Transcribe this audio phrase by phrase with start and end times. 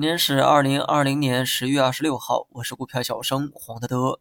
[0.00, 4.18] 今天是二零二零年十月二十六号，我是股票小生黄德德。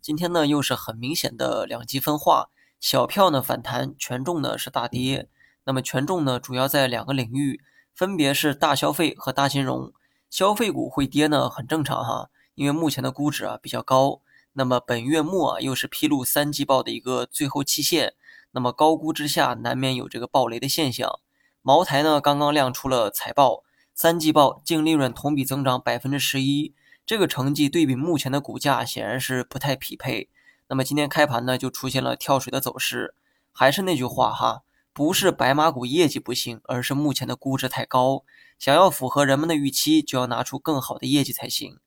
[0.00, 2.48] 今天呢又是很明显的两极分化，
[2.80, 5.28] 小票呢反弹，权重呢是大跌。
[5.64, 7.60] 那么权重呢主要在两个领域，
[7.94, 9.92] 分别是大消费和大金融。
[10.30, 14.22] 消费股会跌呢很正常哈，因为目前的估值啊比较高。
[14.54, 18.14] 那么本月末啊又是披露三季报的一个最后期限，
[18.52, 21.20] 那么高估之下难免有这个暴雷的现象。
[21.60, 23.64] 茅台呢刚刚亮出了财报。
[23.94, 26.74] 三季报净利润同比增长百分之十一，
[27.04, 30.28] 这个成绩对比目前的股价显然是不太匹配。
[30.68, 33.14] 那么今天开盘呢，就出现了跳水的走势。
[33.52, 38.24] 还是那句话哈，不是白马股业绩不行，而是目前的估值太高。
[38.58, 41.78] 想要符合人们的预期，就要拿出更好的业绩才行。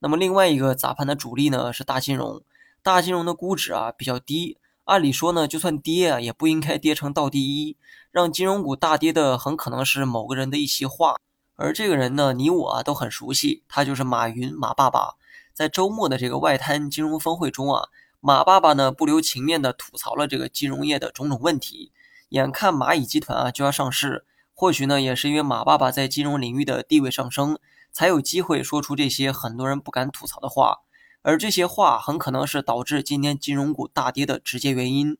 [0.00, 2.42] 那么另外一个砸盘的主力呢，是大金融。
[2.82, 7.76] 大金融的估值啊比较低，按理说呢，就算跌啊，也不应该跌成倒第一。
[8.10, 11.16] 让金融股大跌的，很可能是某个人的一席话。
[11.62, 15.14] 而这个人呢，你我啊都很熟悉，他就是马云，马爸爸。
[15.54, 17.86] 在周末的这个外滩金融峰会中啊，
[18.18, 21.92] 马爸爸呢不留情面地吐槽了这个金融业的种种问题。
[22.30, 27.56] 眼看蚂蚁集团啊就要上市，或许呢也是因为马爸爸在金融领域的地位上升，
[27.92, 30.78] 才有机会说出这些很多人不敢吐槽的话。
[31.22, 35.16] 而这些话很可能是导致今天金融股大跌的直接原因。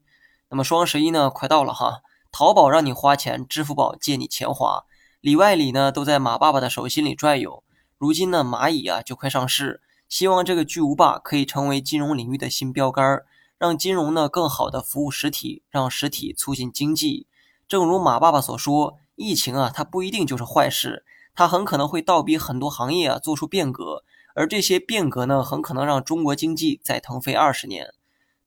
[0.48, 2.00] 那么双十一呢快到了哈，
[2.32, 4.82] 淘宝让你花钱，支付宝借你钱花。
[5.22, 7.62] 里外里呢都在马爸爸的手心里转悠。
[7.96, 13.22] 如今呢，蚂蚁啊就快上市，希望这个巨无霸可以成为金融领域的新标杆，
[13.56, 17.28] 让金融呢更好的服务实体，让实体促进经济。
[17.68, 21.04] 正如马爸爸所说，疫情啊它不一定就是坏事，
[21.36, 24.02] 它很可能会倒逼很多行业啊做出变革，
[24.34, 27.94] 而这些变革呢很可能让中国经济再腾飞二十年。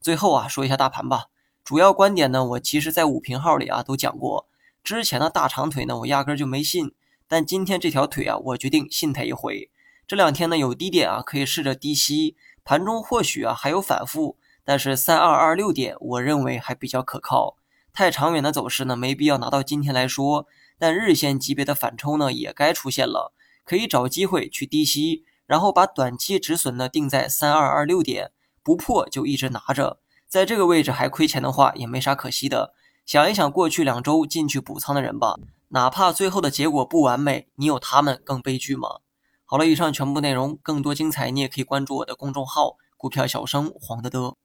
[0.01, 1.27] 最后啊说一下大盘吧，
[1.63, 4.49] 主要观点呢我其实在五评号里啊都讲过。
[4.86, 6.94] 之前的大长腿呢，我压根就没信，
[7.28, 9.72] 但今天这条腿啊，我决定信他一回。
[10.08, 17.58] 这两天呢有低点啊，可以试着低吸，盘中或许啊还有反复，但是三二二六点，我认为还比较可靠。
[17.92, 20.45] 太长远的走势呢，没必要拿到今天来说，
[20.77, 23.33] 但日线级别的反抽呢也该出现了，
[23.64, 28.30] 可以找机会去低吸，然后把短期止损呢定在三二二六点，
[28.61, 32.76] 不破就一直拿着，在这个位置还亏钱的话，也没啥可惜的。
[33.05, 35.36] 想一想过去两周进去补仓的人吧，
[35.67, 39.02] 哪怕最后的结果不完美，你有他们更悲剧吗？
[39.45, 44.36] 好了，以上全部内容，更多精彩你也可以关注我的公众号“股票小生黄德德”。